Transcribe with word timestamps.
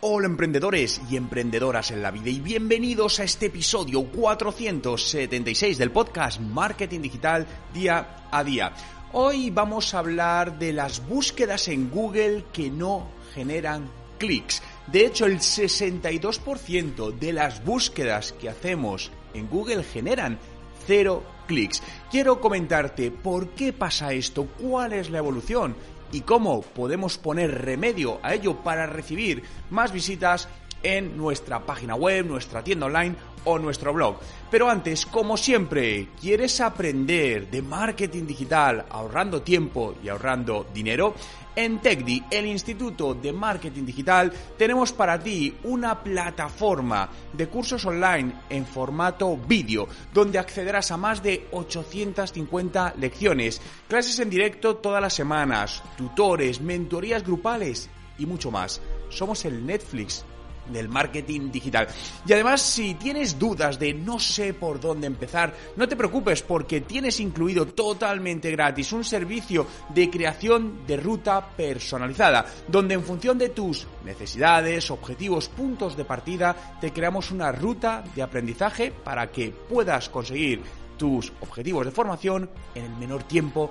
Hola 0.00 0.26
emprendedores 0.26 1.00
y 1.10 1.16
emprendedoras 1.16 1.90
en 1.90 2.02
la 2.02 2.12
vida 2.12 2.30
y 2.30 2.38
bienvenidos 2.38 3.18
a 3.18 3.24
este 3.24 3.46
episodio 3.46 4.04
476 4.04 5.76
del 5.76 5.90
podcast 5.90 6.40
Marketing 6.40 7.00
Digital 7.00 7.44
Día 7.74 8.28
a 8.30 8.44
Día. 8.44 8.72
Hoy 9.12 9.50
vamos 9.50 9.92
a 9.92 9.98
hablar 9.98 10.56
de 10.56 10.72
las 10.72 11.04
búsquedas 11.04 11.66
en 11.66 11.90
Google 11.90 12.44
que 12.52 12.70
no 12.70 13.08
generan 13.34 13.90
clics. 14.18 14.62
De 14.86 15.04
hecho, 15.04 15.26
el 15.26 15.40
62% 15.40 17.18
de 17.18 17.32
las 17.32 17.64
búsquedas 17.64 18.30
que 18.34 18.48
hacemos 18.48 19.10
en 19.34 19.48
Google 19.48 19.82
generan 19.82 20.38
cero 20.86 21.24
clics. 21.48 21.82
Quiero 22.08 22.40
comentarte 22.40 23.10
por 23.10 23.48
qué 23.48 23.72
pasa 23.72 24.12
esto, 24.12 24.46
cuál 24.60 24.92
es 24.92 25.10
la 25.10 25.18
evolución 25.18 25.74
y 26.12 26.22
cómo 26.22 26.62
podemos 26.62 27.18
poner 27.18 27.64
remedio 27.64 28.18
a 28.22 28.34
ello 28.34 28.56
para 28.62 28.86
recibir 28.86 29.42
más 29.70 29.92
visitas 29.92 30.48
en 30.82 31.16
nuestra 31.16 31.60
página 31.60 31.94
web, 31.94 32.26
nuestra 32.26 32.62
tienda 32.62 32.86
online 32.86 33.16
o 33.44 33.58
nuestro 33.58 33.92
blog. 33.92 34.18
Pero 34.50 34.68
antes, 34.68 35.06
como 35.06 35.36
siempre, 35.36 36.08
¿quieres 36.20 36.60
aprender 36.60 37.50
de 37.50 37.62
marketing 37.62 38.26
digital 38.26 38.84
ahorrando 38.90 39.42
tiempo 39.42 39.94
y 40.02 40.08
ahorrando 40.08 40.66
dinero? 40.72 41.14
En 41.56 41.80
TechDi, 41.80 42.22
el 42.30 42.46
Instituto 42.46 43.14
de 43.14 43.32
Marketing 43.32 43.84
Digital, 43.84 44.32
tenemos 44.56 44.92
para 44.92 45.18
ti 45.18 45.56
una 45.64 46.00
plataforma 46.04 47.08
de 47.32 47.48
cursos 47.48 47.84
online 47.84 48.32
en 48.48 48.64
formato 48.64 49.36
vídeo, 49.36 49.88
donde 50.14 50.38
accederás 50.38 50.92
a 50.92 50.96
más 50.96 51.20
de 51.20 51.48
850 51.50 52.94
lecciones, 52.98 53.60
clases 53.88 54.20
en 54.20 54.30
directo 54.30 54.76
todas 54.76 55.02
las 55.02 55.14
semanas, 55.14 55.82
tutores, 55.96 56.60
mentorías 56.60 57.24
grupales 57.24 57.90
y 58.18 58.26
mucho 58.26 58.52
más. 58.52 58.80
Somos 59.08 59.44
el 59.44 59.66
Netflix 59.66 60.24
del 60.72 60.88
marketing 60.88 61.50
digital. 61.50 61.88
Y 62.26 62.32
además, 62.32 62.62
si 62.62 62.94
tienes 62.94 63.38
dudas 63.38 63.78
de 63.78 63.94
no 63.94 64.18
sé 64.18 64.54
por 64.54 64.80
dónde 64.80 65.06
empezar, 65.06 65.54
no 65.76 65.88
te 65.88 65.96
preocupes 65.96 66.42
porque 66.42 66.80
tienes 66.80 67.20
incluido 67.20 67.66
totalmente 67.66 68.50
gratis 68.50 68.92
un 68.92 69.04
servicio 69.04 69.66
de 69.94 70.10
creación 70.10 70.86
de 70.86 70.96
ruta 70.96 71.48
personalizada, 71.56 72.46
donde 72.66 72.94
en 72.94 73.02
función 73.02 73.38
de 73.38 73.50
tus 73.50 73.86
necesidades, 74.04 74.90
objetivos, 74.90 75.48
puntos 75.48 75.96
de 75.96 76.04
partida, 76.04 76.76
te 76.80 76.92
creamos 76.92 77.30
una 77.30 77.52
ruta 77.52 78.04
de 78.14 78.22
aprendizaje 78.22 78.90
para 78.90 79.30
que 79.30 79.50
puedas 79.50 80.08
conseguir 80.08 80.62
tus 80.96 81.32
objetivos 81.40 81.86
de 81.86 81.92
formación 81.92 82.50
en 82.74 82.84
el 82.84 82.96
menor 82.96 83.22
tiempo 83.22 83.70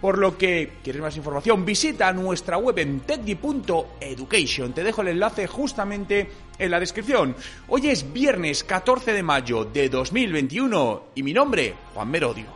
Por 0.00 0.18
lo 0.18 0.36
que, 0.36 0.74
¿quieres 0.82 1.02
más 1.02 1.16
información? 1.16 1.64
Visita 1.64 2.12
nuestra 2.12 2.58
web 2.58 2.78
en 2.78 3.00
techdi.education. 3.00 4.72
Te 4.72 4.84
dejo 4.84 5.02
el 5.02 5.08
enlace 5.08 5.46
justamente 5.46 6.28
en 6.58 6.70
la 6.70 6.80
descripción. 6.80 7.34
Hoy 7.68 7.88
es 7.88 8.12
viernes 8.12 8.64
14 8.64 9.12
de 9.12 9.22
mayo 9.22 9.64
de 9.64 9.88
2021 9.88 11.04
y 11.14 11.22
mi 11.22 11.32
nombre, 11.32 11.74
Juan 11.94 12.10
Merodio. 12.10 12.46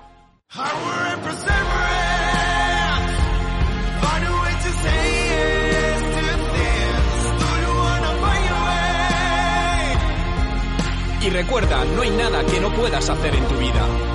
Y 11.21 11.31
recuerda, 11.31 11.85
no 11.85 12.03
hay 12.03 12.11
nada 12.11 12.45
que 12.47 12.61
no 12.61 12.73
puedas 12.73 13.11
hacer 13.11 13.35
en 13.35 13.47
tu 13.49 13.57
vida 13.57 14.08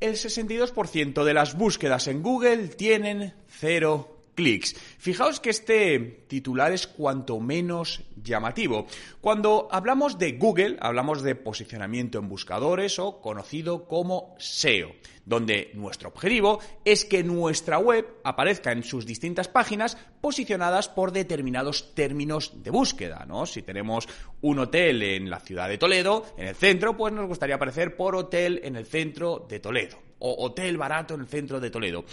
el 0.00 0.14
62% 0.14 1.24
de 1.24 1.34
las 1.34 1.56
búsquedas 1.56 2.08
en 2.08 2.22
Google 2.22 2.68
tienen 2.68 3.34
cero 3.48 4.15
clics. 4.36 4.76
Fijaos 4.98 5.40
que 5.40 5.50
este 5.50 5.98
titular 6.28 6.70
es 6.70 6.86
cuanto 6.86 7.40
menos 7.40 8.04
llamativo. 8.22 8.86
Cuando 9.20 9.66
hablamos 9.72 10.18
de 10.18 10.32
Google, 10.32 10.76
hablamos 10.80 11.22
de 11.22 11.34
posicionamiento 11.34 12.18
en 12.18 12.28
buscadores 12.28 13.00
o 13.00 13.20
conocido 13.20 13.88
como 13.88 14.36
SEO, 14.38 14.92
donde 15.24 15.70
nuestro 15.74 16.10
objetivo 16.10 16.60
es 16.84 17.04
que 17.04 17.24
nuestra 17.24 17.78
web 17.78 18.06
aparezca 18.22 18.70
en 18.70 18.84
sus 18.84 19.06
distintas 19.06 19.48
páginas 19.48 19.96
posicionadas 20.20 20.88
por 20.88 21.10
determinados 21.10 21.94
términos 21.94 22.62
de 22.62 22.70
búsqueda, 22.70 23.24
¿no? 23.26 23.46
Si 23.46 23.62
tenemos 23.62 24.08
un 24.42 24.58
hotel 24.58 25.02
en 25.02 25.30
la 25.30 25.40
ciudad 25.40 25.68
de 25.68 25.78
Toledo, 25.78 26.26
en 26.36 26.48
el 26.48 26.54
centro, 26.54 26.96
pues 26.96 27.12
nos 27.12 27.26
gustaría 27.26 27.56
aparecer 27.56 27.96
por 27.96 28.14
hotel 28.14 28.60
en 28.62 28.76
el 28.76 28.86
centro 28.86 29.46
de 29.48 29.60
Toledo 29.60 30.06
o 30.18 30.44
hotel 30.44 30.76
barato 30.76 31.14
en 31.14 31.20
el 31.20 31.28
centro 31.28 31.60
de 31.60 31.70
Toledo. 31.70 32.04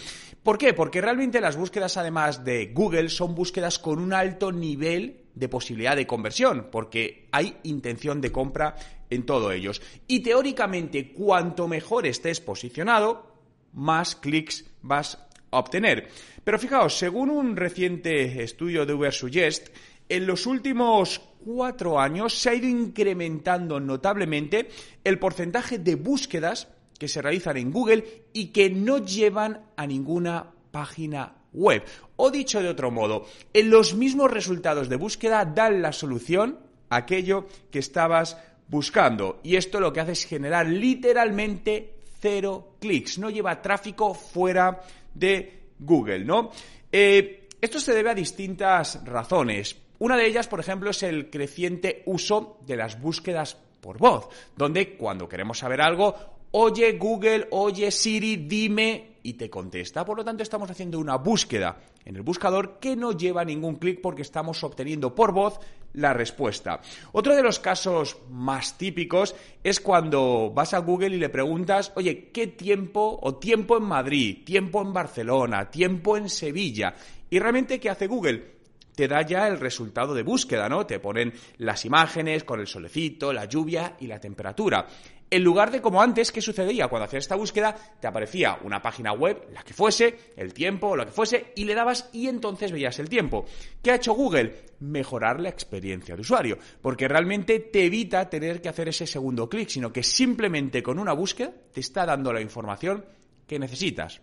¿Por 0.42 0.58
qué? 0.58 0.74
Porque 0.74 1.02
realmente 1.02 1.40
las 1.40 1.56
búsquedas, 1.56 1.98
además 1.98 2.44
de 2.44 2.68
Google, 2.74 3.10
son 3.10 3.36
búsquedas 3.36 3.80
con 3.80 4.00
un 4.00 4.14
alto 4.14 4.52
nivel 4.52 5.22
de 5.34 5.50
posibilidad 5.50 5.96
de 5.96 6.08
conversión, 6.08 6.68
porque 6.72 7.28
hay 7.32 7.58
intención 7.64 8.22
de 8.22 8.32
compra 8.32 8.76
en 9.10 9.26
todos 9.26 9.54
ellos. 9.54 9.82
Y 10.08 10.20
teóricamente, 10.20 11.12
cuanto 11.12 11.68
mejor 11.68 12.06
estés 12.06 12.40
posicionado, 12.40 13.34
más 13.74 14.16
clics 14.16 14.66
vas 14.82 15.18
a 15.52 15.58
obtener. 15.60 16.10
Pero 16.44 16.60
fijaos, 16.60 16.98
según 16.98 17.30
un 17.30 17.56
reciente 17.56 18.44
estudio 18.44 18.86
de 18.86 18.94
Uber 18.94 19.14
Suggest, 19.14 19.70
en 20.10 20.28
los 20.28 20.46
últimos 20.46 21.22
cuatro 21.44 22.00
años 22.00 22.34
se 22.34 22.50
ha 22.50 22.54
ido 22.54 22.68
incrementando 22.68 23.80
notablemente 23.80 24.70
el 25.04 25.20
porcentaje 25.20 25.80
de 25.80 25.96
búsquedas 25.96 26.68
que 26.98 27.08
se 27.08 27.22
realizan 27.22 27.58
en 27.58 27.72
Google 27.72 28.26
y 28.34 28.48
que 28.48 28.70
no 28.70 29.00
llevan 29.00 29.62
a 29.76 29.88
ninguna 29.88 30.52
página 30.72 31.36
web. 31.54 31.84
O 32.16 32.32
dicho 32.32 32.62
de 32.62 32.70
otro 32.70 32.92
modo, 32.92 33.26
en 33.54 33.70
los 33.70 33.96
mismos 33.96 34.32
resultados 34.32 34.90
de 34.90 34.96
búsqueda 34.96 35.46
dan 35.46 35.82
la 35.82 35.92
solución 35.92 36.60
a 36.90 36.98
aquello 36.98 37.48
que 37.72 37.80
estabas 37.80 38.38
buscando. 38.68 39.40
Y 39.44 39.56
esto 39.56 39.80
lo 39.80 39.94
que 39.94 40.02
hace 40.02 40.14
es 40.14 40.26
generar 40.26 40.68
literalmente 40.68 41.96
cero 42.20 42.76
clics. 42.80 43.20
No 43.20 43.30
lleva 43.30 43.62
tráfico 43.62 44.14
fuera 44.14 44.82
de 45.14 45.64
Google, 45.80 46.26
¿no? 46.26 46.52
Eh, 46.92 47.48
esto 47.62 47.80
se 47.80 47.94
debe 47.94 48.12
a 48.12 48.16
distintas 48.16 49.04
razones. 49.06 49.76
Una 50.00 50.18
de 50.18 50.28
ellas, 50.28 50.48
por 50.48 50.60
ejemplo, 50.60 50.90
es 50.90 51.04
el 51.04 51.30
creciente 51.30 52.04
uso 52.06 52.60
de 52.66 52.76
las 52.76 53.00
búsquedas 53.00 53.58
por 53.80 53.98
voz, 53.98 54.28
donde 54.56 54.96
cuando 54.98 55.30
queremos 55.30 55.60
saber 55.60 55.82
algo 55.82 56.16
oye 56.54 56.94
Google, 56.94 57.48
oye 57.52 57.92
Siri, 57.92 58.38
dime 58.38 59.18
y 59.24 59.34
te 59.34 59.50
contesta. 59.50 60.06
Por 60.06 60.18
lo 60.18 60.26
tanto, 60.26 60.44
estamos 60.44 60.70
haciendo 60.70 61.00
una 61.00 61.16
búsqueda 61.16 61.78
en 62.06 62.16
el 62.16 62.22
buscador 62.22 62.80
que 62.80 62.96
no 62.96 63.14
lleva 63.14 63.46
ningún 63.46 63.76
clic 63.76 64.02
porque 64.02 64.22
estamos 64.22 64.64
obteniendo 64.64 65.16
por 65.16 65.32
voz 65.32 65.60
la 65.94 66.14
respuesta. 66.14 66.82
Otro 67.12 67.36
de 67.36 67.44
los 67.44 67.60
casos 67.60 68.18
más 68.30 68.78
típicos 68.78 69.36
es 69.64 69.80
cuando 69.80 70.52
vas 70.54 70.74
a 70.74 70.80
Google 70.80 71.16
y 71.16 71.20
le 71.20 71.30
preguntas, 71.30 71.92
oye, 71.96 72.30
¿qué 72.32 72.48
tiempo 72.48 73.20
o 73.22 73.36
tiempo 73.36 73.78
en 73.78 73.84
Madrid, 73.84 74.44
tiempo 74.44 74.82
en 74.82 74.94
Barcelona, 74.94 75.70
tiempo 75.70 76.18
en 76.18 76.30
Sevilla? 76.30 76.94
Y 77.30 77.40
realmente, 77.40 77.80
¿qué 77.80 77.90
hace 77.90 78.08
Google? 78.08 78.54
Te 78.96 79.08
da 79.08 79.22
ya 79.22 79.48
el 79.48 79.60
resultado 79.60 80.14
de 80.14 80.24
búsqueda, 80.24 80.70
¿no? 80.70 80.86
Te 80.86 81.00
ponen 81.00 81.34
las 81.58 81.86
imágenes 81.86 82.44
con 82.44 82.60
el 82.60 82.68
solecito, 82.68 83.34
la 83.34 83.46
lluvia 83.46 83.96
y 84.00 84.08
la 84.08 84.20
temperatura. 84.20 84.88
En 85.30 85.44
lugar 85.44 85.72
de 85.72 85.82
como 85.82 86.00
antes, 86.00 86.32
¿qué 86.32 86.42
sucedía? 86.42 86.88
Cuando 86.88 87.06
hacías 87.06 87.24
esta 87.24 87.36
búsqueda, 87.36 87.76
te 88.00 88.06
aparecía 88.06 88.60
una 88.64 88.84
página 88.84 89.14
web, 89.14 89.48
la 89.52 89.64
que 89.64 89.74
fuese, 89.74 90.34
el 90.38 90.54
tiempo 90.54 90.90
o 90.90 90.96
lo 90.96 91.06
que 91.06 91.12
fuese, 91.12 91.54
y 91.56 91.66
le 91.66 91.74
dabas 91.74 92.08
y 92.14 92.28
entonces 92.28 92.72
veías 92.72 93.00
el 93.00 93.10
tiempo. 93.10 93.46
¿Qué 93.82 93.90
ha 93.90 93.96
hecho 93.96 94.14
Google? 94.14 94.54
Mejorar 94.82 95.40
la 95.40 95.50
experiencia 95.50 96.14
de 96.14 96.22
usuario, 96.22 96.60
porque 96.82 97.08
realmente 97.08 97.60
te 97.60 97.86
evita 97.86 98.30
tener 98.30 98.62
que 98.62 98.70
hacer 98.70 98.90
ese 98.90 99.08
segundo 99.08 99.50
clic, 99.50 99.70
sino 99.70 99.92
que 99.92 100.04
simplemente 100.04 100.84
con 100.84 101.00
una 101.00 101.14
búsqueda 101.14 101.52
te 101.74 101.80
está 101.80 102.06
dando 102.06 102.32
la 102.32 102.42
información 102.42 103.04
que 103.48 103.58
necesitas. 103.58 104.22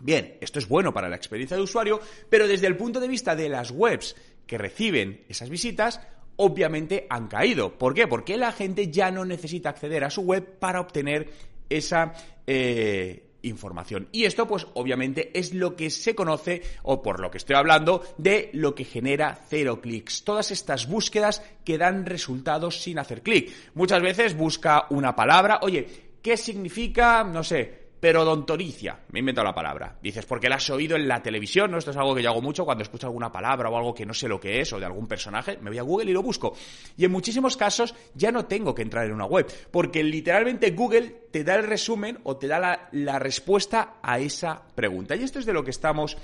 Bien, 0.00 0.36
esto 0.40 0.58
es 0.58 0.68
bueno 0.68 0.92
para 0.92 1.08
la 1.08 1.16
experiencia 1.16 1.56
de 1.56 1.62
usuario, 1.62 2.00
pero 2.28 2.46
desde 2.46 2.66
el 2.66 2.76
punto 2.76 3.00
de 3.00 3.08
vista 3.08 3.34
de 3.34 3.48
las 3.48 3.70
webs 3.70 4.14
que 4.46 4.58
reciben 4.58 5.24
esas 5.28 5.48
visitas, 5.48 6.00
obviamente 6.36 7.06
han 7.08 7.28
caído. 7.28 7.76
¿Por 7.78 7.94
qué? 7.94 8.06
Porque 8.06 8.36
la 8.36 8.52
gente 8.52 8.90
ya 8.90 9.10
no 9.10 9.24
necesita 9.24 9.70
acceder 9.70 10.04
a 10.04 10.10
su 10.10 10.22
web 10.22 10.58
para 10.58 10.80
obtener 10.80 11.30
esa 11.68 12.12
eh, 12.46 13.26
información. 13.42 14.08
Y 14.12 14.24
esto, 14.24 14.46
pues, 14.46 14.66
obviamente 14.74 15.36
es 15.38 15.54
lo 15.54 15.74
que 15.74 15.90
se 15.90 16.14
conoce, 16.14 16.62
o 16.82 17.02
por 17.02 17.20
lo 17.20 17.30
que 17.30 17.38
estoy 17.38 17.56
hablando, 17.56 18.02
de 18.18 18.50
lo 18.52 18.74
que 18.74 18.84
genera 18.84 19.38
cero 19.48 19.80
clics. 19.80 20.24
Todas 20.24 20.50
estas 20.50 20.88
búsquedas 20.88 21.42
que 21.64 21.78
dan 21.78 22.06
resultados 22.06 22.82
sin 22.82 22.98
hacer 22.98 23.22
clic. 23.22 23.52
Muchas 23.74 24.02
veces 24.02 24.36
busca 24.36 24.86
una 24.90 25.16
palabra, 25.16 25.60
oye, 25.62 25.86
¿qué 26.22 26.36
significa, 26.36 27.24
no 27.24 27.42
sé, 27.42 27.85
perodontoricia. 28.00 29.00
Me 29.10 29.18
he 29.18 29.20
inventado 29.20 29.46
la 29.46 29.54
palabra. 29.54 29.96
Dices, 30.02 30.26
porque 30.26 30.48
la 30.48 30.56
has 30.56 30.70
oído 30.70 30.96
en 30.96 31.08
la 31.08 31.22
televisión, 31.22 31.70
¿no? 31.70 31.78
Esto 31.78 31.90
es 31.90 31.96
algo 31.96 32.14
que 32.14 32.22
yo 32.22 32.30
hago 32.30 32.42
mucho 32.42 32.64
cuando 32.64 32.82
escucho 32.82 33.06
alguna 33.06 33.32
palabra 33.32 33.68
o 33.68 33.76
algo 33.76 33.94
que 33.94 34.06
no 34.06 34.14
sé 34.14 34.28
lo 34.28 34.40
que 34.40 34.60
es, 34.60 34.72
o 34.72 34.78
de 34.78 34.86
algún 34.86 35.06
personaje, 35.06 35.58
me 35.60 35.70
voy 35.70 35.78
a 35.78 35.82
Google 35.82 36.10
y 36.10 36.14
lo 36.14 36.22
busco. 36.22 36.54
Y 36.96 37.04
en 37.04 37.12
muchísimos 37.12 37.56
casos 37.56 37.94
ya 38.14 38.30
no 38.30 38.46
tengo 38.46 38.74
que 38.74 38.82
entrar 38.82 39.06
en 39.06 39.12
una 39.12 39.26
web, 39.26 39.46
porque 39.70 40.02
literalmente 40.02 40.70
Google 40.70 41.26
te 41.30 41.44
da 41.44 41.56
el 41.56 41.64
resumen 41.64 42.18
o 42.24 42.36
te 42.36 42.46
da 42.46 42.58
la, 42.58 42.88
la 42.92 43.18
respuesta 43.18 43.94
a 44.02 44.18
esa 44.18 44.62
pregunta. 44.74 45.16
Y 45.16 45.22
esto 45.22 45.38
es 45.38 45.46
de 45.46 45.52
lo 45.52 45.64
que 45.64 45.70
estamos 45.70 46.16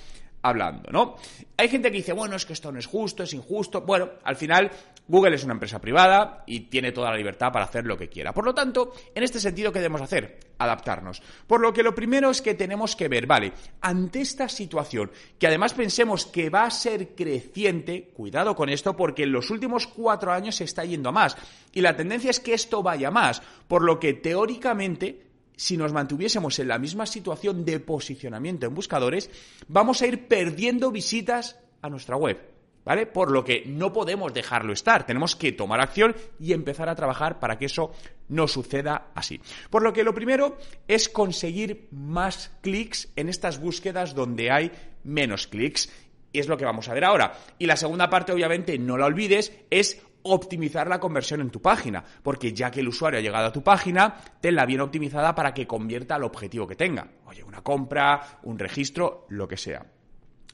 hablando, 0.42 0.90
¿no? 0.90 1.16
Hay 1.56 1.68
gente 1.68 1.90
que 1.90 1.98
dice, 1.98 2.12
bueno, 2.12 2.36
es 2.36 2.44
que 2.44 2.52
esto 2.52 2.72
no 2.72 2.78
es 2.78 2.86
justo, 2.86 3.22
es 3.22 3.32
injusto. 3.32 3.82
Bueno, 3.82 4.10
al 4.24 4.36
final 4.36 4.70
Google 5.08 5.34
es 5.34 5.44
una 5.44 5.54
empresa 5.54 5.80
privada 5.80 6.44
y 6.46 6.60
tiene 6.60 6.92
toda 6.92 7.10
la 7.10 7.16
libertad 7.16 7.52
para 7.52 7.64
hacer 7.64 7.84
lo 7.84 7.98
que 7.98 8.08
quiera. 8.08 8.32
Por 8.32 8.44
lo 8.44 8.54
tanto, 8.54 8.92
en 9.14 9.22
este 9.22 9.40
sentido, 9.40 9.72
¿qué 9.72 9.80
debemos 9.80 10.00
hacer? 10.00 10.38
Adaptarnos. 10.58 11.20
Por 11.46 11.60
lo 11.60 11.72
que 11.72 11.82
lo 11.82 11.94
primero 11.94 12.30
es 12.30 12.40
que 12.40 12.54
tenemos 12.54 12.94
que 12.94 13.08
ver, 13.08 13.26
vale, 13.26 13.52
ante 13.80 14.20
esta 14.20 14.48
situación, 14.48 15.10
que 15.38 15.48
además 15.48 15.74
pensemos 15.74 16.26
que 16.26 16.50
va 16.50 16.64
a 16.64 16.70
ser 16.70 17.14
creciente, 17.16 18.10
cuidado 18.14 18.54
con 18.54 18.68
esto, 18.68 18.96
porque 18.96 19.24
en 19.24 19.32
los 19.32 19.50
últimos 19.50 19.88
cuatro 19.88 20.32
años 20.32 20.56
se 20.56 20.64
está 20.64 20.84
yendo 20.84 21.08
a 21.08 21.12
más. 21.12 21.36
Y 21.72 21.80
la 21.80 21.96
tendencia 21.96 22.30
es 22.30 22.40
que 22.40 22.54
esto 22.54 22.82
vaya 22.82 23.10
más. 23.10 23.42
Por 23.66 23.82
lo 23.82 23.98
que 23.98 24.14
teóricamente 24.14 25.26
si 25.56 25.76
nos 25.76 25.92
mantuviésemos 25.92 26.58
en 26.58 26.68
la 26.68 26.78
misma 26.78 27.06
situación 27.06 27.64
de 27.64 27.78
posicionamiento 27.78 28.66
en 28.66 28.74
buscadores, 28.74 29.30
vamos 29.68 30.02
a 30.02 30.06
ir 30.06 30.26
perdiendo 30.26 30.90
visitas 30.90 31.58
a 31.82 31.88
nuestra 31.88 32.16
web. 32.16 32.51
¿Vale? 32.84 33.06
Por 33.06 33.30
lo 33.30 33.44
que 33.44 33.62
no 33.66 33.92
podemos 33.92 34.34
dejarlo 34.34 34.72
estar, 34.72 35.06
tenemos 35.06 35.36
que 35.36 35.52
tomar 35.52 35.80
acción 35.80 36.16
y 36.40 36.52
empezar 36.52 36.88
a 36.88 36.96
trabajar 36.96 37.38
para 37.38 37.56
que 37.56 37.66
eso 37.66 37.92
no 38.28 38.48
suceda 38.48 39.10
así. 39.14 39.40
Por 39.70 39.82
lo 39.82 39.92
que 39.92 40.02
lo 40.02 40.14
primero 40.14 40.56
es 40.88 41.08
conseguir 41.08 41.88
más 41.92 42.50
clics 42.60 43.12
en 43.14 43.28
estas 43.28 43.60
búsquedas 43.60 44.14
donde 44.14 44.50
hay 44.50 44.72
menos 45.04 45.46
clics. 45.46 45.92
Y 46.32 46.40
es 46.40 46.48
lo 46.48 46.56
que 46.56 46.64
vamos 46.64 46.88
a 46.88 46.94
ver 46.94 47.04
ahora. 47.04 47.38
Y 47.58 47.66
la 47.66 47.76
segunda 47.76 48.08
parte, 48.08 48.32
obviamente, 48.32 48.78
no 48.78 48.96
la 48.96 49.06
olvides, 49.06 49.52
es 49.70 50.02
optimizar 50.22 50.88
la 50.88 51.00
conversión 51.00 51.40
en 51.40 51.50
tu 51.50 51.60
página, 51.60 52.02
porque 52.22 52.52
ya 52.52 52.70
que 52.70 52.80
el 52.80 52.88
usuario 52.88 53.18
ha 53.18 53.22
llegado 53.22 53.46
a 53.46 53.52
tu 53.52 53.62
página, 53.62 54.14
tenla 54.40 54.66
bien 54.66 54.80
optimizada 54.80 55.34
para 55.34 55.52
que 55.52 55.66
convierta 55.66 56.14
al 56.14 56.24
objetivo 56.24 56.66
que 56.66 56.76
tenga. 56.76 57.08
Oye, 57.26 57.42
una 57.42 57.62
compra, 57.62 58.38
un 58.44 58.58
registro, 58.58 59.26
lo 59.30 59.48
que 59.48 59.56
sea. 59.56 59.84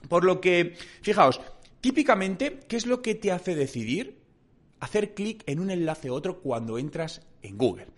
Por 0.08 0.24
lo 0.24 0.40
que, 0.40 0.76
fijaos, 1.02 1.40
típicamente, 1.80 2.60
¿qué 2.68 2.76
es 2.76 2.86
lo 2.86 3.02
que 3.02 3.14
te 3.14 3.32
hace 3.32 3.54
decidir 3.54 4.18
hacer 4.80 5.14
clic 5.14 5.42
en 5.46 5.60
un 5.60 5.70
enlace 5.70 6.10
u 6.10 6.14
otro 6.14 6.40
cuando 6.40 6.78
entras 6.78 7.22
en 7.42 7.56
Google? 7.58 7.88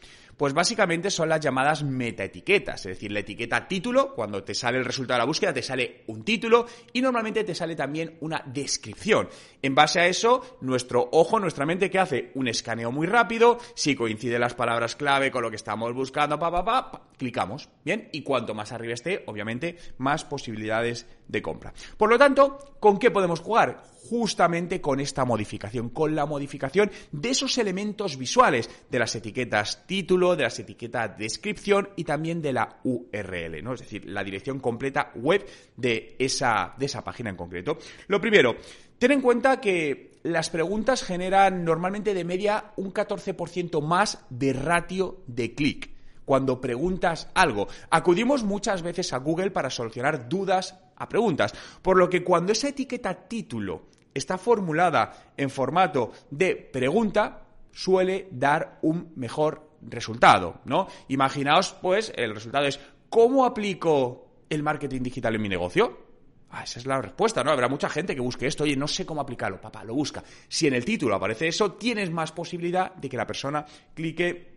Pues 0.40 0.54
básicamente 0.54 1.10
son 1.10 1.28
las 1.28 1.40
llamadas 1.40 1.82
metaetiquetas, 1.82 2.86
es 2.86 2.96
decir, 2.96 3.12
la 3.12 3.20
etiqueta 3.20 3.68
título, 3.68 4.14
cuando 4.14 4.42
te 4.42 4.54
sale 4.54 4.78
el 4.78 4.86
resultado 4.86 5.16
de 5.16 5.18
la 5.18 5.26
búsqueda, 5.26 5.52
te 5.52 5.62
sale 5.62 6.02
un 6.06 6.24
título 6.24 6.64
y 6.94 7.02
normalmente 7.02 7.44
te 7.44 7.54
sale 7.54 7.76
también 7.76 8.16
una 8.20 8.42
descripción. 8.46 9.28
En 9.60 9.74
base 9.74 10.00
a 10.00 10.06
eso, 10.06 10.56
nuestro 10.62 11.10
ojo, 11.12 11.38
nuestra 11.38 11.66
mente, 11.66 11.90
que 11.90 11.98
hace 11.98 12.30
un 12.36 12.48
escaneo 12.48 12.90
muy 12.90 13.06
rápido, 13.06 13.58
si 13.74 13.94
coincide 13.94 14.38
las 14.38 14.54
palabras 14.54 14.96
clave 14.96 15.30
con 15.30 15.42
lo 15.42 15.50
que 15.50 15.56
estamos 15.56 15.92
buscando, 15.92 16.38
pa, 16.38 16.50
pa, 16.50 16.64
pa, 16.64 17.02
clicamos, 17.18 17.68
¿bien? 17.84 18.08
Y 18.10 18.22
cuanto 18.22 18.54
más 18.54 18.72
arriba 18.72 18.94
esté, 18.94 19.24
obviamente, 19.26 19.76
más 19.98 20.24
posibilidades 20.24 21.06
de 21.30 21.42
compra. 21.42 21.72
Por 21.96 22.10
lo 22.10 22.18
tanto, 22.18 22.58
¿con 22.80 22.98
qué 22.98 23.10
podemos 23.10 23.40
jugar? 23.40 23.90
justamente 24.08 24.80
con 24.80 24.98
esta 24.98 25.24
modificación, 25.24 25.90
con 25.90 26.14
la 26.14 26.26
modificación 26.26 26.90
de 27.12 27.30
esos 27.30 27.58
elementos 27.58 28.16
visuales, 28.16 28.68
de 28.90 28.98
las 28.98 29.14
etiquetas 29.14 29.86
título, 29.86 30.36
de 30.36 30.44
las 30.44 30.58
etiquetas 30.58 31.16
descripción 31.18 31.90
y 31.96 32.04
también 32.04 32.40
de 32.42 32.52
la 32.52 32.80
URL, 32.82 33.62
¿no? 33.62 33.74
Es 33.74 33.80
decir, 33.80 34.06
la 34.06 34.24
dirección 34.24 34.58
completa 34.58 35.12
web 35.14 35.46
de 35.76 36.16
esa, 36.18 36.74
de 36.78 36.86
esa 36.86 37.04
página 37.04 37.30
en 37.30 37.36
concreto. 37.36 37.78
Lo 38.08 38.20
primero, 38.20 38.56
ten 38.98 39.12
en 39.12 39.20
cuenta 39.20 39.60
que 39.60 40.10
las 40.22 40.50
preguntas 40.50 41.02
generan 41.02 41.64
normalmente 41.64 42.14
de 42.14 42.24
media 42.24 42.72
un 42.76 42.92
14% 42.92 43.80
más 43.82 44.24
de 44.30 44.52
ratio 44.52 45.22
de 45.26 45.54
clic 45.54 45.90
cuando 46.24 46.60
preguntas 46.60 47.28
algo. 47.34 47.68
Acudimos 47.90 48.44
muchas 48.44 48.82
veces 48.82 49.12
a 49.12 49.18
Google 49.18 49.50
para 49.50 49.70
solucionar 49.70 50.28
dudas 50.28 50.78
a 51.00 51.08
preguntas, 51.08 51.52
por 51.82 51.96
lo 51.96 52.08
que 52.08 52.22
cuando 52.22 52.52
esa 52.52 52.68
etiqueta 52.68 53.14
título 53.14 53.88
está 54.14 54.38
formulada 54.38 55.32
en 55.36 55.50
formato 55.50 56.12
de 56.30 56.54
pregunta, 56.56 57.42
suele 57.72 58.28
dar 58.30 58.78
un 58.82 59.12
mejor 59.16 59.70
resultado, 59.82 60.60
¿no? 60.66 60.86
Imaginaos, 61.08 61.74
pues, 61.80 62.12
el 62.14 62.34
resultado 62.34 62.66
es 62.66 62.78
¿cómo 63.08 63.44
aplico 63.44 64.44
el 64.48 64.62
marketing 64.62 65.02
digital 65.02 65.34
en 65.34 65.42
mi 65.42 65.48
negocio? 65.48 66.10
Ah, 66.50 66.64
esa 66.64 66.80
es 66.80 66.86
la 66.86 67.00
respuesta, 67.00 67.44
¿no? 67.44 67.52
Habrá 67.52 67.68
mucha 67.68 67.88
gente 67.88 68.14
que 68.14 68.20
busque 68.20 68.46
esto, 68.46 68.64
oye, 68.64 68.76
no 68.76 68.88
sé 68.88 69.06
cómo 69.06 69.20
aplicarlo, 69.20 69.60
papá, 69.60 69.84
lo 69.84 69.94
busca. 69.94 70.22
Si 70.48 70.66
en 70.66 70.74
el 70.74 70.84
título 70.84 71.14
aparece 71.14 71.46
eso, 71.46 71.72
tienes 71.72 72.10
más 72.10 72.32
posibilidad 72.32 72.92
de 72.94 73.08
que 73.08 73.16
la 73.16 73.26
persona 73.26 73.64
clique 73.94 74.49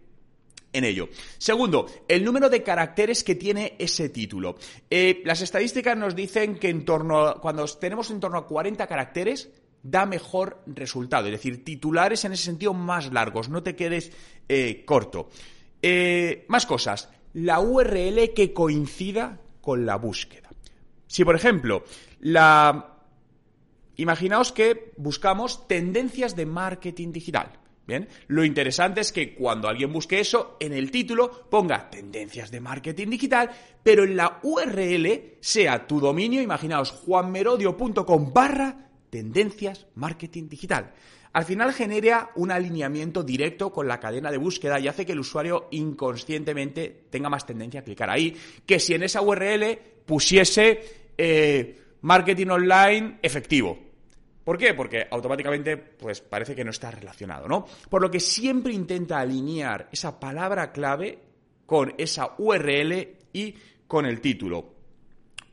en 0.73 0.83
ello. 0.83 1.09
Segundo, 1.37 1.87
el 2.07 2.25
número 2.25 2.49
de 2.49 2.63
caracteres 2.63 3.23
que 3.23 3.35
tiene 3.35 3.75
ese 3.79 4.09
título. 4.09 4.57
Eh, 4.89 5.21
las 5.23 5.41
estadísticas 5.41 5.97
nos 5.97 6.15
dicen 6.15 6.55
que 6.55 6.69
en 6.69 6.83
torno 6.83 7.35
cuando 7.39 7.65
tenemos 7.65 8.11
en 8.11 8.19
torno 8.19 8.39
a 8.39 8.47
40 8.47 8.85
caracteres 8.87 9.49
da 9.83 10.05
mejor 10.05 10.63
resultado, 10.65 11.27
es 11.27 11.33
decir, 11.33 11.63
titulares 11.63 12.23
en 12.25 12.31
ese 12.31 12.43
sentido 12.43 12.73
más 12.73 13.11
largos, 13.11 13.49
no 13.49 13.61
te 13.63 13.75
quedes 13.75 14.11
eh, 14.47 14.83
corto. 14.85 15.29
Eh, 15.81 16.45
más 16.47 16.65
cosas, 16.65 17.09
la 17.33 17.59
URL 17.59 18.33
que 18.33 18.53
coincida 18.53 19.39
con 19.61 19.85
la 19.85 19.97
búsqueda. 19.97 20.49
Si, 21.07 21.23
por 21.23 21.35
ejemplo, 21.35 21.83
la... 22.21 22.89
Imaginaos 23.95 24.51
que 24.51 24.91
buscamos 24.97 25.67
tendencias 25.67 26.35
de 26.35 26.47
marketing 26.47 27.11
digital. 27.11 27.59
Bien, 27.85 28.07
lo 28.27 28.45
interesante 28.45 29.01
es 29.01 29.11
que 29.11 29.35
cuando 29.35 29.67
alguien 29.67 29.91
busque 29.91 30.19
eso, 30.19 30.55
en 30.61 30.71
el 30.71 30.89
título 30.89 31.49
ponga 31.49 31.89
tendencias 31.89 32.49
de 32.49 32.61
marketing 32.61 33.09
digital, 33.09 33.49
pero 33.83 34.05
en 34.05 34.15
la 34.15 34.39
URL 34.41 35.37
sea 35.41 35.85
tu 35.85 35.99
dominio, 35.99 36.41
imaginaos, 36.41 36.91
juanmerodio.com 36.91 38.31
barra 38.33 38.89
tendencias 39.09 39.85
marketing 39.95 40.47
digital. 40.47 40.93
Al 41.33 41.43
final 41.43 41.73
genera 41.73 42.31
un 42.35 42.51
alineamiento 42.51 43.21
directo 43.21 43.73
con 43.73 43.87
la 43.87 43.99
cadena 43.99 44.31
de 44.31 44.37
búsqueda 44.37 44.79
y 44.79 44.87
hace 44.87 45.05
que 45.05 45.11
el 45.11 45.19
usuario 45.19 45.67
inconscientemente 45.71 47.07
tenga 47.09 47.27
más 47.27 47.45
tendencia 47.45 47.81
a 47.81 47.83
clicar 47.83 48.09
ahí, 48.09 48.33
que 48.65 48.79
si 48.79 48.93
en 48.93 49.03
esa 49.03 49.21
URL 49.21 49.77
pusiese 50.05 51.09
eh, 51.17 51.79
marketing 52.01 52.47
online 52.47 53.19
efectivo 53.21 53.92
¿Por 54.43 54.57
qué? 54.57 54.73
Porque 54.73 55.07
automáticamente 55.09 55.77
pues 55.77 56.21
parece 56.21 56.55
que 56.55 56.63
no 56.63 56.71
está 56.71 56.91
relacionado, 56.91 57.47
¿no? 57.47 57.65
Por 57.89 58.01
lo 58.01 58.11
que 58.11 58.19
siempre 58.19 58.73
intenta 58.73 59.19
alinear 59.19 59.89
esa 59.91 60.19
palabra 60.19 60.71
clave 60.71 61.19
con 61.65 61.93
esa 61.97 62.35
URL 62.37 63.07
y 63.31 63.55
con 63.87 64.05
el 64.05 64.19
título. 64.19 64.73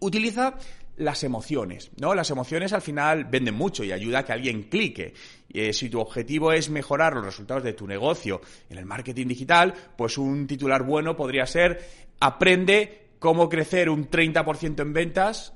Utiliza 0.01 0.57
las 0.97 1.25
emociones, 1.25 1.91
¿no? 1.99 2.15
Las 2.15 2.31
emociones 2.31 2.73
al 2.73 2.83
final 2.83 3.25
venden 3.25 3.55
mucho 3.55 3.85
y 3.85 3.93
ayuda 3.93 4.21
a 4.21 4.25
que 4.25 4.33
alguien 4.33 4.65
clique. 4.65 5.15
Eh, 5.49 5.73
si 5.73 5.89
tu 5.89 5.99
objetivo 6.01 6.53
es 6.53 6.69
mejorar 6.69 7.15
los 7.15 7.25
resultados 7.25 7.63
de 7.63 7.73
tu 7.73 7.87
negocio 7.87 8.41
en 8.69 8.79
el 8.79 8.85
marketing 8.85 9.27
digital, 9.27 9.75
pues 9.97 10.19
un 10.19 10.47
titular 10.47 10.83
bueno 10.83 11.17
podría 11.17 11.47
ser 11.47 12.11
aprende 12.21 13.09
cómo 13.19 13.49
crecer 13.49 13.89
un 13.89 14.11
30% 14.11 14.81
en 14.81 14.93
ventas 14.93 15.55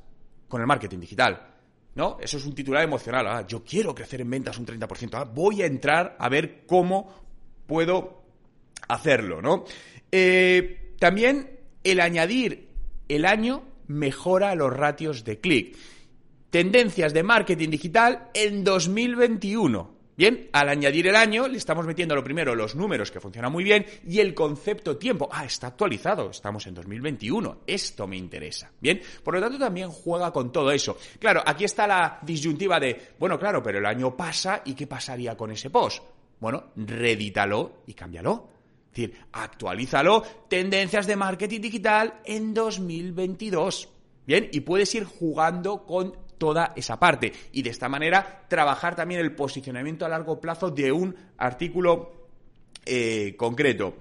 con 0.49 0.61
el 0.61 0.67
marketing 0.67 1.01
digital. 1.01 1.54
¿No? 1.95 2.19
Eso 2.21 2.37
es 2.37 2.45
un 2.45 2.55
titular 2.55 2.83
emocional. 2.83 3.27
Ah, 3.27 3.47
yo 3.47 3.63
quiero 3.65 3.95
crecer 3.95 4.21
en 4.21 4.31
ventas 4.31 4.59
un 4.59 4.67
30%. 4.67 5.11
Ah, 5.15 5.25
voy 5.25 5.63
a 5.63 5.67
entrar 5.67 6.17
a 6.19 6.29
ver 6.29 6.65
cómo 6.67 7.13
puedo 7.67 8.23
hacerlo, 8.89 9.41
¿no? 9.41 9.65
Eh, 10.11 10.95
también 10.99 11.59
el 11.83 12.01
añadir 12.01 12.69
el 13.09 13.25
año 13.25 13.65
mejora 13.87 14.55
los 14.55 14.73
ratios 14.73 15.25
de 15.25 15.41
clic. 15.41 15.77
Tendencias 16.51 17.13
de 17.13 17.23
marketing 17.23 17.71
digital 17.71 18.31
en 18.35 18.65
2021. 18.65 19.94
Bien, 20.17 20.49
al 20.53 20.69
añadir 20.69 21.09
el 21.09 21.17
año 21.17 21.49
le 21.49 21.59
estamos 21.59 21.85
metiendo 21.87 22.15
lo 22.15 22.23
primero 22.23 22.55
los 22.55 22.77
números 22.77 23.11
que 23.11 23.19
funcionan 23.19 23.51
muy 23.51 23.65
bien 23.65 23.85
y 24.07 24.21
el 24.21 24.33
concepto 24.33 24.97
tiempo. 24.97 25.29
Ah, 25.33 25.45
está 25.45 25.69
actualizado, 25.69 26.31
estamos 26.31 26.67
en 26.69 26.75
2021, 26.75 27.63
esto 27.67 28.07
me 28.07 28.17
interesa. 28.17 28.71
Bien, 28.81 29.01
por 29.25 29.35
lo 29.35 29.41
tanto 29.41 29.59
también 29.59 29.91
juega 29.91 30.33
con 30.33 30.53
todo 30.53 30.71
eso. 30.71 30.97
Claro, 31.19 31.43
aquí 31.45 31.65
está 31.65 31.89
la 31.89 32.21
disyuntiva 32.23 32.79
de, 32.79 33.15
bueno, 33.19 33.39
claro, 33.39 33.61
pero 33.61 33.79
el 33.79 33.87
año 33.87 34.17
pasa 34.17 34.63
y 34.65 34.75
¿qué 34.75 34.87
pasaría 34.87 35.37
con 35.37 35.51
ese 35.51 35.71
post? 35.71 36.05
Bueno, 36.39 36.73
redítalo 36.77 37.83
y 37.87 37.95
cámbialo. 37.95 38.51
Es 38.93 38.97
decir, 38.97 39.19
actualízalo, 39.33 40.23
tendencias 40.49 41.09
de 41.09 41.17
marketing 41.17 41.61
digital 41.61 42.21
en 42.25 42.55
2022. 42.55 43.89
Bien, 44.27 44.49
y 44.53 44.61
puedes 44.61 44.95
ir 44.95 45.05
jugando 45.05 45.85
con 45.85 46.17
toda 46.39 46.73
esa 46.77 46.99
parte 46.99 47.33
y 47.53 47.63
de 47.63 47.71
esta 47.71 47.89
manera 47.89 48.45
trabajar 48.49 48.95
también 48.95 49.21
el 49.21 49.35
posicionamiento 49.35 50.05
a 50.05 50.09
largo 50.09 50.41
plazo 50.41 50.71
de 50.71 50.93
un 50.93 51.15
artículo 51.39 52.29
eh, 52.87 53.35
concreto. 53.37 53.97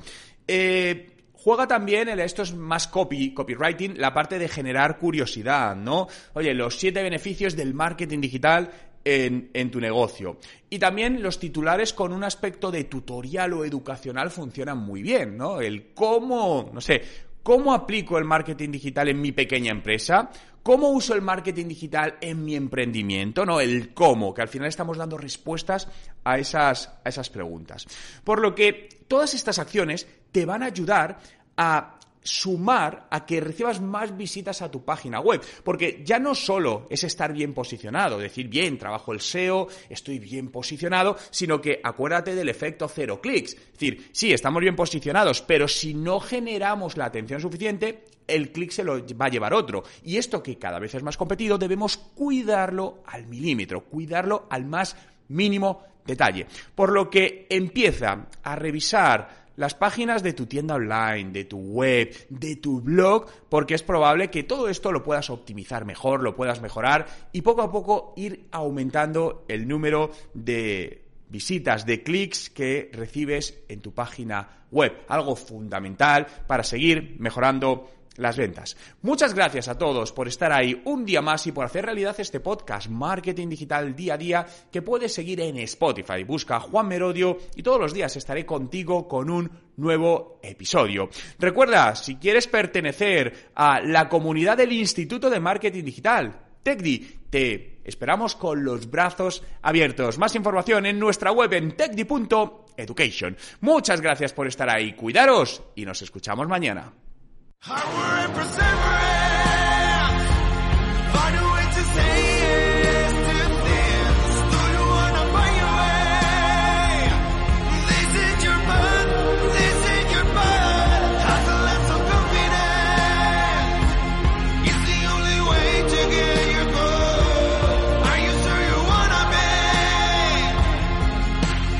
Eh, 0.48 1.12
juega 1.34 1.68
también, 1.68 2.08
esto 2.20 2.42
es 2.42 2.54
más 2.54 2.88
copy, 2.88 3.34
copywriting, 3.34 3.98
la 3.98 4.14
parte 4.14 4.40
de 4.40 4.48
generar 4.48 4.98
curiosidad, 4.98 5.76
¿no? 5.76 6.08
Oye, 6.34 6.54
los 6.54 6.78
siete 6.78 7.02
beneficios 7.02 7.56
del 7.56 7.74
marketing 7.74 8.20
digital 8.20 8.72
en, 9.06 9.50
en, 9.54 9.70
tu 9.70 9.80
negocio. 9.80 10.38
Y 10.70 10.80
también 10.80 11.22
los 11.22 11.40
titulares 11.40 11.94
con 11.94 12.14
un 12.14 12.24
aspecto 12.24 12.72
de 12.72 12.86
tutorial 12.86 13.54
o 13.54 13.66
educacional 13.66 14.32
funcionan 14.32 14.78
muy 14.78 15.02
bien, 15.02 15.38
¿no? 15.38 15.60
El 15.60 15.94
cómo, 15.94 16.72
no 16.74 16.80
sé, 16.80 17.02
¿Cómo 17.44 17.74
aplico 17.74 18.18
el 18.18 18.24
marketing 18.24 18.72
digital 18.72 19.10
en 19.10 19.20
mi 19.20 19.34
pequeña 19.34 19.72
empresa? 19.72 20.30
¿Cómo 20.64 20.90
uso 20.92 21.14
el 21.14 21.22
marketing 21.22 21.68
digital 21.68 22.16
en 22.22 22.46
mi 22.46 22.56
emprendimiento? 22.56 23.46
¿No? 23.46 23.60
El 23.60 23.94
cómo, 23.94 24.34
que 24.34 24.42
al 24.42 24.48
final 24.48 24.70
estamos 24.70 24.98
dando 24.98 25.18
respuestas 25.18 25.90
a 26.24 26.40
esas, 26.40 26.88
a 27.04 27.10
esas 27.10 27.30
preguntas. 27.30 27.86
Por 28.24 28.40
lo 28.40 28.56
que 28.56 28.88
todas 29.10 29.34
estas 29.34 29.60
acciones 29.60 30.08
te 30.32 30.46
van 30.46 30.64
a 30.64 30.68
ayudar 30.68 31.20
a 31.58 32.00
sumar 32.24 33.08
a 33.12 33.26
que 33.26 33.40
recibas 33.40 33.82
más 33.82 34.16
visitas 34.16 34.62
a 34.62 34.72
tu 34.72 34.84
página 34.84 35.20
web. 35.20 35.42
Porque 35.64 36.02
ya 36.04 36.20
no 36.20 36.34
solo 36.36 36.88
es 36.90 37.04
estar 37.04 37.34
bien 37.34 37.54
posicionado, 37.54 38.18
decir, 38.18 38.48
bien, 38.48 38.78
trabajo 38.78 39.14
el 39.14 39.22
SEO, 39.22 39.68
estoy 39.90 40.20
bien 40.20 40.50
posicionado, 40.50 41.18
sino 41.30 41.62
que 41.62 41.80
acuérdate 41.84 42.36
del 42.36 42.50
efecto 42.50 42.88
cero 42.88 43.20
clics. 43.22 43.54
Es 43.54 43.72
decir, 43.74 44.10
sí, 44.12 44.34
estamos 44.34 44.62
bien 44.62 44.76
posicionados, 44.76 45.42
pero 45.42 45.68
si 45.68 45.94
no 45.94 46.20
generamos 46.20 46.98
la 46.98 47.06
atención 47.06 47.42
suficiente, 47.42 48.06
el 48.28 48.52
clic 48.52 48.72
se 48.72 48.84
lo 48.84 49.06
va 49.16 49.26
a 49.26 49.30
llevar 49.30 49.54
otro. 49.54 49.84
Y 50.04 50.18
esto 50.18 50.42
que 50.42 50.58
cada 50.58 50.80
vez 50.80 50.96
es 50.96 51.04
más 51.04 51.18
competido, 51.18 51.58
debemos 51.58 51.98
cuidarlo 51.98 53.04
al 53.06 53.28
milímetro, 53.28 53.86
cuidarlo 53.86 54.48
al 54.50 54.66
más 54.66 54.96
mínimo 55.28 55.84
detalle. 56.06 56.48
Por 56.76 56.92
lo 56.92 57.10
que 57.10 57.48
empieza 57.50 58.28
a 58.44 58.56
revisar 58.56 59.43
las 59.56 59.76
páginas 59.76 60.24
de 60.24 60.34
tu 60.34 60.46
tienda 60.46 60.76
online, 60.76 61.32
de 61.32 61.46
tu 61.46 61.58
web, 61.58 62.14
de 62.30 62.56
tu 62.56 62.82
blog, 62.82 63.28
porque 63.50 63.76
es 63.76 63.84
probable 63.84 64.30
que 64.30 64.44
todo 64.44 64.68
esto 64.70 64.92
lo 64.92 65.04
puedas 65.04 65.30
optimizar 65.30 65.86
mejor, 65.86 66.22
lo 66.22 66.36
puedas 66.36 66.62
mejorar 66.62 67.08
y 67.32 67.42
poco 67.42 67.62
a 67.62 67.72
poco 67.72 68.14
ir 68.16 68.48
aumentando 68.52 69.46
el 69.48 69.68
número 69.68 70.12
de 70.34 71.04
visitas, 71.30 71.86
de 71.86 72.04
clics 72.04 72.50
que 72.50 72.92
recibes 72.94 73.60
en 73.68 73.82
tu 73.82 73.92
página 73.94 74.66
web. 74.72 74.94
Algo 75.08 75.36
fundamental 75.36 76.28
para 76.48 76.64
seguir 76.64 77.16
mejorando 77.20 77.90
las 78.18 78.38
ventas. 78.38 78.78
Muchas 79.02 79.34
gracias 79.34 79.68
a 79.68 79.78
todos 79.78 80.12
por 80.12 80.28
estar 80.28 80.52
ahí 80.52 80.82
un 80.86 81.06
día 81.06 81.22
más 81.22 81.46
y 81.48 81.52
por 81.52 81.66
hacer 81.66 81.86
realidad 81.86 82.16
este 82.20 82.40
podcast 82.40 82.90
Marketing 82.90 83.50
Digital 83.50 83.96
Día 83.96 84.14
a 84.16 84.18
Día 84.18 84.46
que 84.72 84.82
puedes 84.82 85.14
seguir 85.14 85.42
en 85.42 85.58
Spotify. 85.60 86.24
Busca 86.24 86.60
Juan 86.60 86.88
Merodio 86.88 87.38
y 87.56 87.64
todos 87.64 87.80
los 87.80 87.94
días 87.94 88.16
estaré 88.16 88.46
contigo 88.46 89.08
con 89.08 89.30
un 89.30 89.50
nuevo 89.78 90.40
episodio. 90.44 91.10
Recuerda, 91.40 91.96
si 91.96 92.16
quieres 92.16 92.48
pertenecer 92.48 93.52
a 93.56 93.82
la 93.82 94.08
comunidad 94.10 94.58
del 94.58 94.74
Instituto 94.74 95.30
de 95.30 95.40
Marketing 95.40 95.84
Digital, 95.84 96.40
TechDi, 96.62 97.20
te 97.30 97.80
esperamos 97.84 98.36
con 98.36 98.64
los 98.64 98.90
brazos 98.90 99.44
abiertos. 99.62 100.18
Más 100.18 100.36
información 100.36 100.86
en 100.86 101.00
nuestra 101.00 101.32
web 101.32 101.54
en 101.54 101.76
techdi.education. 101.76 103.36
Muchas 103.62 104.02
gracias 104.02 104.34
por 104.34 104.48
estar 104.48 104.70
ahí, 104.70 104.94
cuidaros 104.94 105.64
y 105.76 105.86
nos 105.86 106.02
escuchamos 106.02 106.48
mañana. 106.48 106.94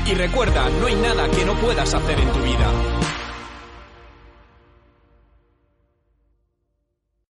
Y 0.06 0.14
recuerda, 0.16 0.68
no 0.80 0.86
hay 0.86 0.94
nada 0.94 1.28
que 1.28 1.44
no 1.44 1.54
puedas 1.56 1.92
hacer 1.92 2.20
en 2.20 2.32
tu 2.32 2.38
vida. 2.40 2.70